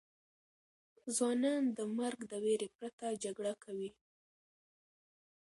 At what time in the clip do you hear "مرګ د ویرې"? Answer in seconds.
1.97-2.67